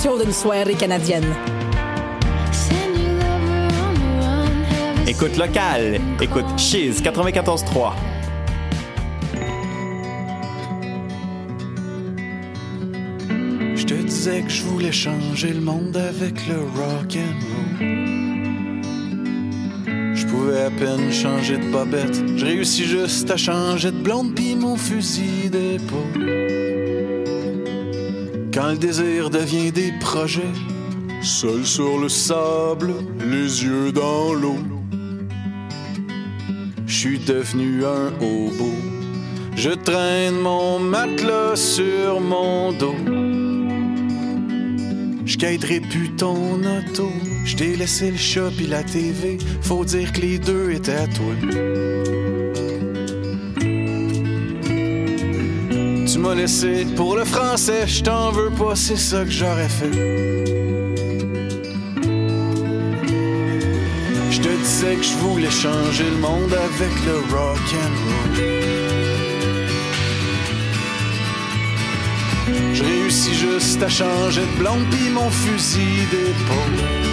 d'une 0.00 0.32
soirée 0.32 0.74
canadienne. 0.74 1.26
Écoute 5.06 5.36
locale. 5.36 6.00
Écoute 6.22 6.46
Cheese 6.56 7.02
94.3. 7.02 7.92
Je 13.74 13.84
te 13.84 13.92
disais 13.92 14.40
que 14.40 14.48
je 14.48 14.62
voulais 14.62 14.90
changer 14.90 15.52
le 15.52 15.60
monde 15.60 15.94
avec 15.98 16.46
le 16.48 16.60
rock 16.60 17.16
and 17.16 17.36
roll. 17.50 17.86
Je 20.14 20.26
pouvais 20.26 20.62
à 20.62 20.70
peine 20.70 21.12
changer 21.12 21.58
de 21.58 21.70
bobette. 21.70 22.22
Je 22.38 22.46
réussis 22.46 22.86
juste 22.86 23.30
à 23.30 23.36
changer 23.36 23.90
de 23.90 23.98
blonde 23.98 24.34
pis 24.34 24.56
mon 24.56 24.76
fusil 24.76 25.50
d'épaule. 25.50 26.69
Quand 28.60 28.72
le 28.72 28.76
désir 28.76 29.30
devient 29.30 29.72
des 29.72 29.90
projets, 30.00 30.52
seul 31.22 31.64
sur 31.64 31.98
le 31.98 32.10
sable, 32.10 32.92
les 33.18 33.64
yeux 33.64 33.90
dans 33.90 34.34
l'eau. 34.34 34.58
Je 36.86 36.94
suis 36.94 37.18
devenu 37.20 37.86
un 37.86 38.08
hobo. 38.20 38.70
Je 39.56 39.70
traîne 39.70 40.40
mon 40.40 40.78
matelas 40.78 41.56
sur 41.56 42.20
mon 42.20 42.72
dos. 42.72 42.96
Je 45.24 45.38
quitterai 45.38 45.80
plus 45.80 46.10
ton 46.16 46.60
auto. 46.60 47.08
Je 47.46 47.56
t'ai 47.56 47.76
laissé 47.76 48.10
le 48.10 48.18
chat 48.18 48.50
pis 48.58 48.66
la 48.66 48.82
TV. 48.82 49.38
Faut 49.62 49.86
dire 49.86 50.12
que 50.12 50.20
les 50.20 50.38
deux 50.38 50.72
étaient 50.72 50.96
à 50.96 51.06
toi. 51.06 52.19
Laissé 56.28 56.86
pour 56.96 57.16
le 57.16 57.24
français, 57.24 57.86
je 57.86 58.02
t'en 58.02 58.30
veux 58.30 58.50
pas, 58.50 58.76
c'est 58.76 58.96
ça 58.96 59.24
que 59.24 59.30
j'aurais 59.30 59.68
fait. 59.68 59.90
Je 64.30 64.40
te 64.40 64.48
disais 64.48 64.96
que 64.96 65.02
je 65.02 65.14
voulais 65.16 65.50
changer 65.50 66.04
le 66.04 66.18
monde 66.18 66.52
avec 66.52 66.92
le 67.06 67.16
rock 67.34 67.58
and 67.82 67.96
roll. 68.06 68.60
Je 72.74 72.82
réussis 72.84 73.34
juste 73.34 73.82
à 73.82 73.88
changer 73.88 74.42
de 74.42 74.58
blonde 74.58 74.84
pis 74.90 75.10
mon 75.10 75.30
fusil 75.30 76.06
d'épaule. 76.10 77.10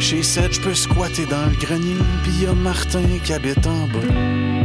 Chez 0.00 0.22
Seth, 0.22 0.54
je 0.54 0.60
peux 0.60 0.74
squatter 0.74 1.26
dans 1.26 1.46
le 1.46 1.56
grenier, 1.56 1.96
pis 2.24 2.44
y 2.44 2.46
Martin 2.54 3.02
qui 3.24 3.32
habite 3.32 3.66
en 3.66 3.86
bas. 3.88 4.57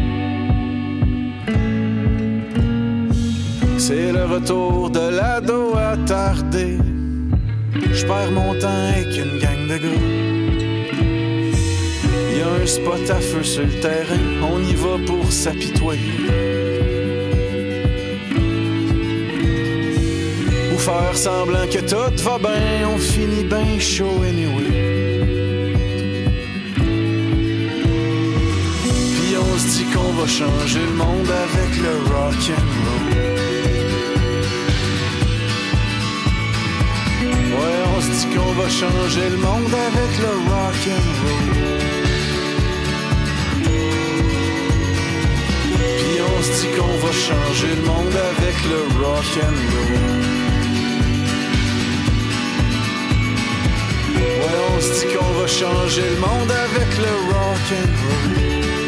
C'est 3.86 4.14
le 4.14 4.24
retour 4.24 4.90
de 4.92 5.10
l'ado 5.18 5.76
attardé. 5.76 6.78
Je 7.92 8.06
perds 8.06 8.32
mon 8.32 8.58
temps 8.58 8.70
avec 8.70 9.08
une 9.18 9.38
gang 9.40 9.68
de 9.68 9.78
gars. 9.84 10.04
Y 12.34 12.42
a 12.42 12.64
un 12.64 12.66
spot 12.66 13.10
à 13.10 13.20
feu 13.20 13.44
sur 13.44 13.64
le 13.64 13.82
terrain, 13.82 14.26
on 14.42 14.60
y 14.62 14.74
va 14.76 14.96
pour 15.06 15.30
s'apitoyer. 15.30 16.18
Ou 20.74 20.78
faire 20.78 21.18
semblant 21.18 21.68
que 21.70 21.80
tout 21.80 22.24
va 22.24 22.38
bien, 22.40 22.88
on 22.88 22.98
finit 22.98 23.44
bien 23.44 23.80
chaud 23.80 24.24
anyway. 24.24 24.72
Puis 29.16 29.36
on 29.38 29.58
se 29.58 29.68
dit 29.76 29.86
qu'on 29.94 30.14
va 30.14 30.26
changer 30.26 30.86
le 30.90 30.96
monde 31.04 31.32
avec 31.46 31.72
le 31.86 31.94
rock 32.14 32.50
and 32.58 32.72
roll. 32.86 33.53
Se 38.04 38.12
dit 38.12 38.36
qu'on 38.36 38.52
va 38.62 38.68
changer 38.70 39.30
le 39.30 39.38
monde 39.38 39.74
avec 39.90 40.12
le 40.24 40.32
rock 40.52 40.82
and 40.96 41.10
roll. 41.24 41.50
Puis 46.00 46.16
on 46.32 46.38
se 46.44 46.52
dit 46.60 46.72
qu'on 46.76 46.98
va 47.06 47.12
changer 47.28 47.72
le 47.80 47.84
monde 47.92 48.16
avec 48.32 48.56
le 48.72 48.80
rock 49.02 49.32
and 49.48 49.60
roll. 49.74 50.24
Ouais, 54.42 54.58
on 54.76 54.82
se 54.82 54.92
dit 55.00 55.08
qu'on 55.14 55.34
va 55.40 55.48
changer 55.48 56.08
le 56.16 56.20
monde 56.28 56.52
avec 56.68 56.90
le 57.06 57.14
rock 57.32 57.68
and 57.80 57.94
roll. 58.04 58.83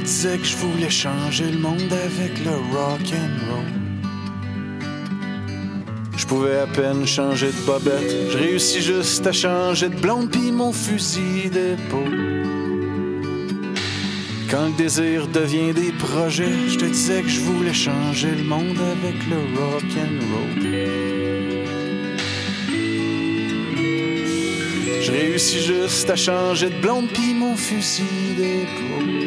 Je 0.00 0.04
te 0.04 0.08
disais 0.08 0.38
que 0.38 0.46
je 0.46 0.56
voulais 0.56 0.88
changer 0.88 1.50
le 1.50 1.58
monde 1.58 1.92
avec 1.92 2.42
le 2.42 2.52
rock 2.74 3.02
and 3.12 3.52
roll. 3.52 3.66
Je 6.16 6.24
pouvais 6.24 6.60
à 6.60 6.66
peine 6.66 7.06
changer 7.06 7.48
de 7.48 7.66
bobette. 7.66 8.30
Je 8.30 8.38
réussis 8.38 8.80
juste 8.80 9.26
à 9.26 9.32
changer 9.32 9.90
de 9.90 9.96
blonde 9.96 10.30
pis 10.30 10.52
mon 10.52 10.72
fusil 10.72 11.50
d'épaule. 11.50 12.46
Quand 14.50 14.68
le 14.68 14.76
désir 14.78 15.28
devient 15.28 15.74
des 15.74 15.92
projets, 15.92 16.68
je 16.68 16.78
te 16.78 16.86
disais 16.86 17.20
que 17.20 17.28
je 17.28 17.40
voulais 17.40 17.74
changer 17.74 18.30
le 18.30 18.44
monde 18.44 18.78
avec 18.78 19.16
le 19.28 19.36
rock 19.60 19.84
and 19.98 20.18
roll. 20.32 20.62
Je 25.02 25.12
réussis 25.12 25.60
juste 25.60 26.08
à 26.08 26.16
changer 26.16 26.70
de 26.70 26.80
blonde 26.80 27.08
pis 27.08 27.34
mon 27.34 27.54
fusil 27.54 28.34
d'épaule. 28.38 29.19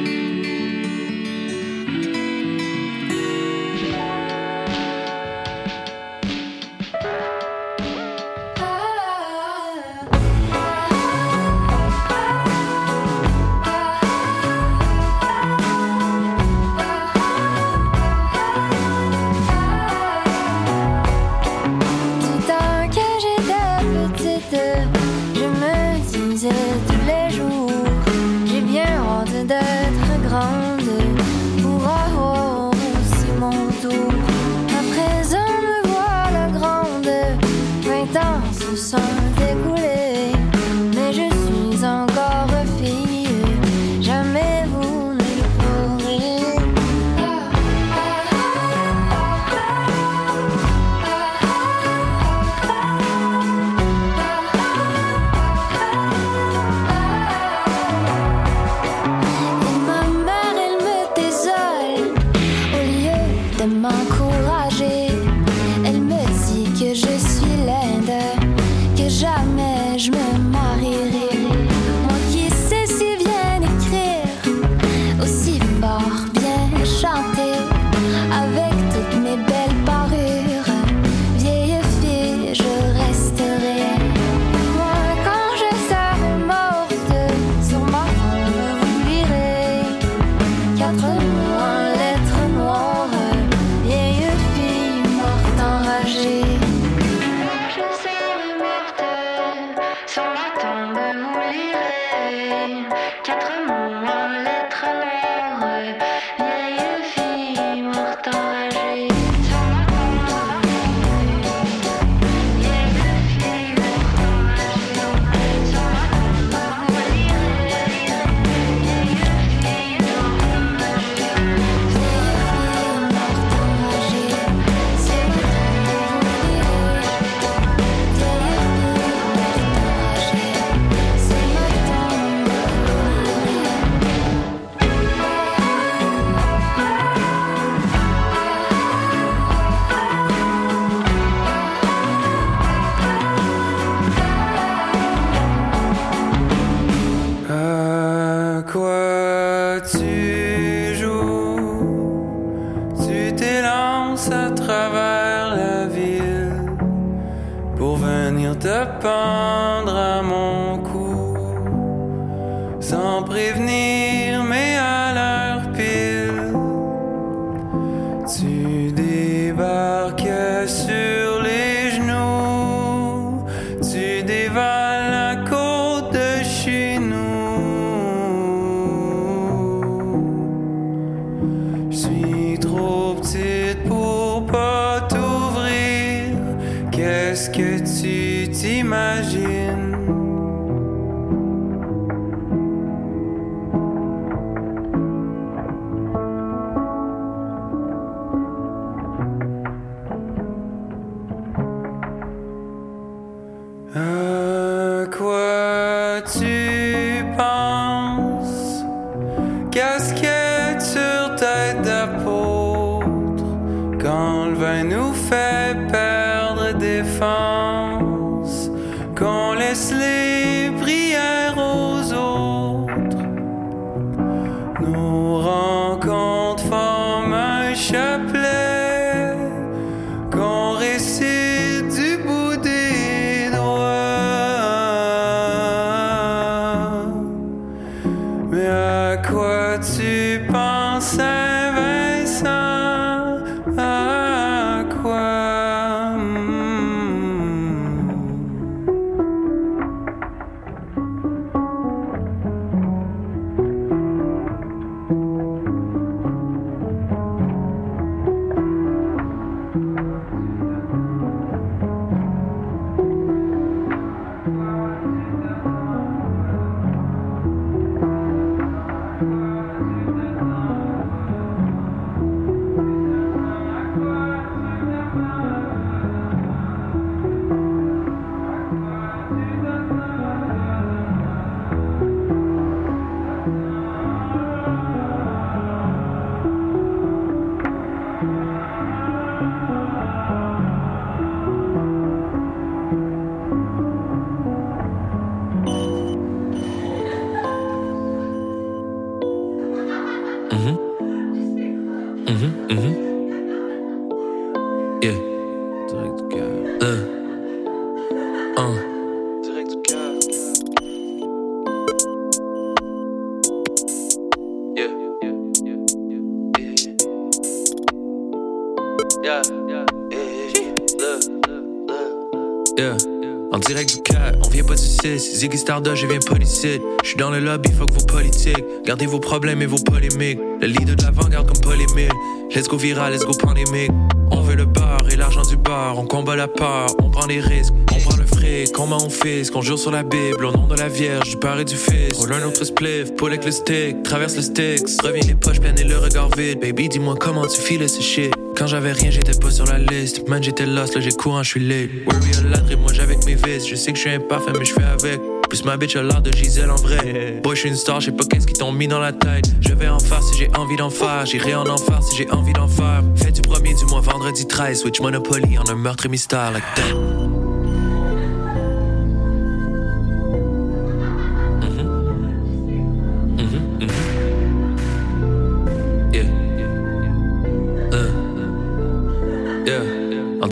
Ziggy 325.43 325.57
je 325.57 326.07
viens 326.07 326.19
d'ici. 326.39 326.79
Je 327.03 327.07
suis 327.09 327.17
dans 327.17 327.29
le 327.29 327.41
lobby, 327.41 327.69
fuck 327.73 327.91
vos 327.91 328.05
politiques. 328.05 328.63
Gardez 328.85 329.05
vos 329.05 329.19
problèmes 329.19 329.61
et 329.61 329.65
vos 329.65 329.77
polémiques. 329.77 330.39
Le 330.61 330.67
leader 330.67 330.95
de 330.95 331.03
l'avant-garde 331.03 331.47
comme 331.47 331.59
Paul 331.59 331.81
Émile. 331.81 332.09
Let's 332.55 332.69
go 332.69 332.77
viral, 332.77 333.11
let's 333.11 333.25
go 333.25 333.33
pandémique. 333.33 333.91
On 334.31 334.39
veut 334.39 334.55
le 334.55 334.63
bar 334.63 335.01
et 335.11 335.17
l'argent 335.17 335.41
du 335.41 335.57
bar. 335.57 335.99
On 335.99 336.05
combat 336.05 336.37
la 336.37 336.47
part, 336.47 336.91
on 337.03 337.09
prend 337.09 337.25
les 337.25 337.41
risques. 337.41 337.73
On 337.91 337.99
prend 337.99 338.15
le 338.15 338.25
fric, 338.25 338.71
comment 338.71 339.03
on 339.03 339.09
fait 339.09 339.43
qu'on 339.51 339.61
jure 339.61 339.77
sur 339.77 339.91
la 339.91 340.03
Bible. 340.03 340.45
Au 340.45 340.53
nom 340.53 340.65
de 340.65 340.77
la 340.77 340.87
Vierge, 340.87 341.31
du 341.31 341.35
Père 341.35 341.59
et 341.59 341.65
du 341.65 341.75
Fils. 341.75 342.13
Roule 342.13 342.31
un 342.31 342.47
autre 342.47 342.63
spliff, 342.63 343.13
pull 343.17 343.33
avec 343.33 343.43
le 343.43 343.51
stick. 343.51 344.01
Traverse 344.03 344.37
le 344.37 344.43
Styx. 344.43 344.97
Reviens 345.03 345.23
les 345.27 345.35
poches 345.35 345.59
pleines 345.59 345.77
et 345.77 345.83
le 345.83 345.97
regard 345.97 346.29
vide. 346.37 346.61
Baby, 346.61 346.87
dis-moi 346.87 347.15
comment 347.19 347.45
tu 347.47 347.59
files 347.59 347.89
ce 347.89 348.01
shit. 348.01 348.33
Quand 348.55 348.67
j'avais 348.67 348.93
rien, 348.93 349.11
j'étais 349.11 349.37
pas 349.37 349.51
sur 349.51 349.65
la 349.65 349.77
liste. 349.77 350.25
Man, 350.29 350.41
j'étais 350.41 350.65
lost, 350.65 350.95
là 350.95 351.01
j'ai 351.01 351.11
courant, 351.11 351.43
je 351.43 351.49
suis 351.49 351.67
late. 351.67 351.89
Worry 352.05 352.31
a 352.37 352.41
lot, 352.43 352.79
moi 352.79 352.93
j'avec 352.93 353.25
mes 353.25 353.35
vices. 353.35 353.67
Je 353.67 353.75
sais 353.75 353.91
que 353.91 353.97
je 353.97 354.03
suis 354.03 354.11
imparfait, 354.11 354.53
mais 354.57 354.63
je 354.63 354.71
fais 354.71 354.83
avec. 354.83 355.19
Plus 355.53 355.65
ma 355.65 355.77
bitch 355.77 355.95
a 355.95 356.01
l'air 356.01 356.19
de 356.19 356.31
Gisèle 356.31 356.71
en 356.71 356.77
vrai. 356.77 357.39
Boy, 357.43 357.55
je 357.55 357.59
suis 357.59 357.69
une 357.69 357.75
star, 357.75 357.99
je 357.99 358.07
sais 358.07 358.11
pas 358.11 358.23
qu'est-ce 358.23 358.47
qui 358.47 358.53
t'ont 358.53 358.71
mis 358.71 358.87
dans 358.87 358.97
la 358.97 359.13
tête. 359.13 359.45
Je 359.61 359.75
vais 359.75 359.87
en 359.87 359.99
faire 359.99 360.23
si 360.23 360.35
j'ai 360.39 360.49
envie 360.57 360.77
d'en 360.77 360.89
faire. 360.89 361.27
J'irai 361.27 361.53
en 361.53 361.67
enfer 361.67 362.01
si 362.01 362.17
j'ai 362.17 362.31
envie 362.31 362.53
d'en 362.53 362.67
faire. 362.67 363.03
Fais 363.15 363.31
du 363.31 363.41
premier 363.43 363.75
du 363.75 363.85
mois, 363.85 364.01
vendredi 364.01 364.47
13. 364.47 364.79
Switch 364.79 364.99
Monopoly 364.99 365.59
en 365.59 365.69
un 365.69 365.75
meurtre 365.75 366.07
et 366.07 366.09
mystère, 366.09 366.53
like 366.53 366.63
that. 366.73 367.12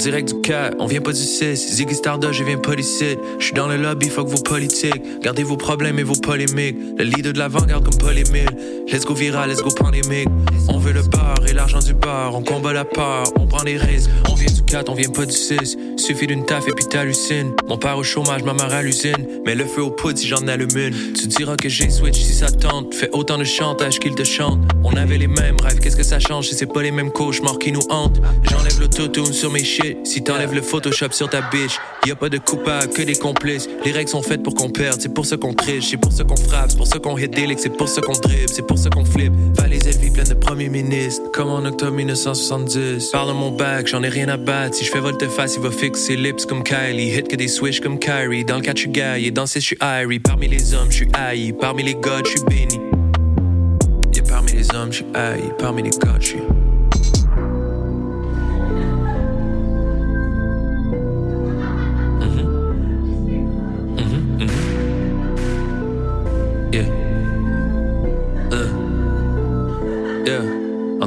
Direct 0.02 0.34
du 0.34 0.42
cœur, 0.42 0.72
on 0.80 0.88
vient 0.88 1.02
pas 1.02 1.12
du 1.12 1.22
6. 1.22 1.76
Ziggy 1.76 1.94
Stardust, 1.94 2.34
je 2.34 2.44
viens 2.44 2.58
pas 2.58 2.76
d'ici. 2.76 3.18
Je 3.38 3.46
suis 3.46 3.54
dans 3.54 3.68
le 3.68 3.78
lobby, 3.78 4.10
fuck 4.10 4.28
vos 4.28 4.42
politiques. 4.42 5.22
Gardez 5.22 5.44
vos 5.44 5.58
problèmes 5.58 6.00
et 6.00 6.04
vos 6.04 6.16
polémiques. 6.16 6.78
Le 6.98 7.04
leader 7.04 7.34
de 7.34 7.38
l'avant-garde 7.38 7.84
comme 7.84 7.98
Paul. 8.00 8.16
Let's 8.92 9.06
go 9.06 9.14
viral, 9.14 9.50
let's 9.50 9.62
go 9.62 9.70
pandémique. 9.70 10.28
On 12.34 12.44
combat 12.44 12.74
la 12.74 12.86
part, 12.86 13.26
on 13.40 13.46
prend 13.46 13.64
des 13.64 13.78
risques. 13.78 14.10
On 14.30 14.36
vient 14.36 14.52
du 14.52 14.62
4, 14.64 14.90
on 14.90 14.96
vient 14.96 15.10
pas 15.10 15.26
du 15.26 15.34
6. 15.34 15.78
Suffit 15.98 16.28
d'une 16.28 16.46
taf 16.46 16.68
et 16.68 16.72
puis 16.72 16.86
t'hallucines. 16.86 17.52
Mon 17.68 17.78
père 17.78 17.98
au 17.98 18.04
chômage, 18.04 18.44
ma 18.44 18.54
mère 18.54 18.74
à 18.74 18.82
l'usine. 18.82 19.28
Mais 19.46 19.56
le 19.56 19.66
feu 19.66 19.84
au 19.84 19.92
poudre 19.92 20.18
si 20.18 20.28
j'en 20.28 20.48
allume 20.48 20.76
une. 20.76 21.14
Tu 21.14 21.28
diras 21.28 21.56
que 21.56 21.70
j'ai 21.70 21.90
switch 21.90 22.20
si 22.20 22.34
ça 22.34 22.52
tente. 22.52 22.94
Fais 22.94 23.10
autant 23.12 23.38
de 23.38 23.44
chantage 23.44 24.00
qu'il 24.00 24.16
te 24.16 24.24
chante. 24.24 24.60
On 24.84 24.96
avait 24.96 25.18
les 25.18 25.28
mêmes 25.28 25.58
rêves, 25.62 25.80
qu'est-ce 25.80 25.96
que 25.96 26.04
ça 26.04 26.20
change 26.20 26.48
si 26.48 26.56
c'est 26.56 26.72
pas 26.72 26.82
les 26.82 26.92
mêmes 26.92 27.12
cauchemars 27.12 27.60
qui 27.60 27.72
nous 27.72 27.86
hantent? 27.90 28.22
J'enlève 28.50 28.80
l'autotune 28.80 29.32
sur 29.32 29.52
mes 29.52 29.64
shit. 29.64 29.98
Si 30.06 30.24
t'enlèves 30.24 30.54
le 30.54 30.62
Photoshop 30.62 31.12
sur 31.12 31.30
ta 31.30 31.42
bitch, 31.42 31.78
y 32.06 32.12
a 32.12 32.16
pas 32.16 32.30
de 32.30 32.38
coupable 32.38 32.92
que 32.92 33.02
des 33.02 33.16
complices. 33.16 33.70
Les 33.86 33.92
règles 33.92 34.10
sont 34.10 34.22
faites 34.22 34.44
pour 34.44 34.56
qu'on 34.56 34.70
perde, 34.70 35.00
c'est 35.02 35.14
pour 35.14 35.26
ça 35.26 35.38
qu'on 35.38 35.54
triche, 35.54 35.90
c'est 35.90 35.98
pour 35.98 36.12
ça 36.12 36.24
qu'on 36.24 36.36
frappe, 36.36 36.72
c'est 36.72 36.78
pour 36.78 36.88
ça 36.88 37.00
qu'on 37.00 37.18
hit 37.18 37.32
c'est 37.58 37.78
pour 37.78 37.88
ça 37.88 38.02
qu'on 38.02 38.14
dribble, 38.14 38.50
c'est 38.50 38.66
pour 38.66 38.78
ça 38.78 38.90
qu'on 38.90 39.06
flip. 39.06 39.32
Valais 39.56 39.78
vie 39.78 40.12
pleine 40.12 40.28
de 40.28 40.34
premiers 40.34 40.70
ministres, 40.70 41.24
comme 41.34 41.50
en 41.50 41.66
1970. 42.06 43.12
Parle 43.12 43.34
mon 43.34 43.52
bac, 43.52 43.88
j'en 43.88 44.04
ai 44.04 44.10
rien 44.10 44.30
à 44.30 44.38
battre. 44.38 44.76
Si 44.76 44.86
je 44.86 44.92
fais 44.92 45.00
volte-face, 45.00 45.56
il 45.56 45.62
va 45.62 45.72
fixer 45.72 46.16
lips 46.16 46.46
comme 46.46 46.64
Kylie. 46.64 47.10
Hit 47.10 47.28
que 47.28 47.36
des 47.36 47.48
swish 47.48 47.80
comme 47.80 48.00
Kyrie. 48.00 48.46
Dans 48.46 48.56
le 48.56 48.62
catch, 48.62 48.78
je 48.78 48.82
suis 48.82 48.92
gay, 48.92 49.24
et 49.24 49.32
dans 49.32 49.46
je 49.46 49.60
suis 49.60 49.78
Irie. 49.82 50.20
Parmi 50.20 50.48
les 50.48 50.74
hommes, 50.74 50.90
je 50.90 50.98
suis 50.98 51.08
haï. 51.14 51.54
Parmi 51.54 51.84
les 51.84 51.96
gods, 51.96 52.26
je 52.26 52.32
suis 52.32 52.44
béni. 52.50 52.80
Et 54.16 54.22
parmi 54.22 54.52
les 54.52 54.74
hommes, 54.76 54.92
je 54.92 54.98
suis 54.98 55.06
haï. 55.14 55.42
Parmi 55.60 55.84
les 55.84 55.92
gods, 55.92 56.20
je 56.20 56.28
suis. 56.28 56.61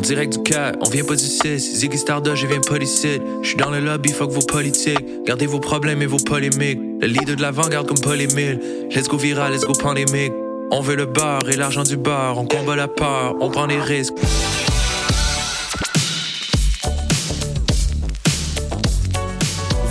Direct 0.04 0.34
du 0.34 0.42
cœur, 0.42 0.72
on 0.82 0.90
vient 0.90 1.04
pas 1.04 1.16
du 1.16 1.24
6. 1.24 1.78
Ziggy 1.78 1.96
Stardust, 1.98 2.36
je 2.36 2.46
viens 2.46 2.60
pas 2.60 2.78
d'ici. 2.78 3.20
Je 3.42 3.48
suis 3.48 3.56
dans 3.56 3.70
le 3.70 3.80
lobby, 3.80 4.10
fuck 4.12 4.30
vos 4.30 4.42
politiques. 4.42 5.24
Gardez 5.24 5.46
vos 5.46 5.60
problèmes 5.60 6.02
et 6.02 6.06
vos 6.06 6.18
polémiques. 6.18 6.78
Le 7.00 7.06
leader 7.06 7.36
de 7.36 7.42
l'avant-garde 7.42 7.88
comme 7.88 8.00
Paul 8.00 8.20
Émile. 8.20 8.60
Let's 8.94 9.08
go 9.08 9.16
viral, 9.16 9.52
let's 9.52 9.64
go 9.64 9.72
pandémique. 9.72 10.32
On 10.70 10.80
veut 10.80 10.96
le 10.96 11.06
bar 11.06 11.40
et 11.48 11.56
l'argent 11.56 11.84
du 11.84 11.96
bar. 11.96 12.38
On 12.38 12.44
combat 12.44 12.76
la 12.76 12.88
part, 12.88 13.34
on 13.40 13.50
prend 13.50 13.66
des 13.66 13.80
risques. 13.80 14.14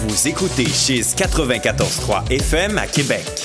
Vous 0.02 0.10
Vous 0.10 0.28
écoutez 0.28 0.66
Chiz 0.66 1.16
94.3 1.18 2.32
FM 2.32 2.78
à 2.78 2.86
Québec. 2.88 3.43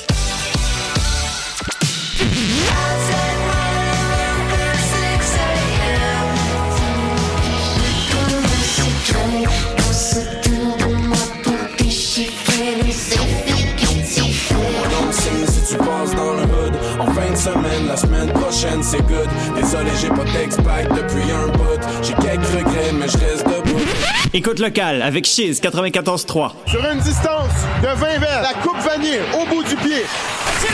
Prochaine 18.59 18.82
c'est 18.82 19.02
good 19.02 19.28
Désolé 19.54 19.90
j'ai 20.00 20.09
pas 20.09 20.24
d'expact 20.24 20.92
depuis 20.94 21.30
un 21.30 21.48
bout 21.48 21.80
J'ai 22.02 22.14
quelques 22.14 22.46
regrets 22.46 22.92
mais 22.92 23.09
je 23.09 23.18
reste 23.18 23.46
debout 23.46 23.78
Écoute 24.34 24.59
local 24.59 25.00
avec 25.02 25.24
Chiz 25.24 25.61
94.3. 25.61 26.50
Sur 26.66 26.84
une 26.84 26.98
distance 26.98 27.50
de 27.82 27.86
20 27.86 28.18
verres, 28.18 28.42
la 28.42 28.54
coupe 28.62 28.78
vanille 28.78 29.20
au 29.40 29.46
bout 29.46 29.64
du 29.64 29.74
pied. 29.76 30.04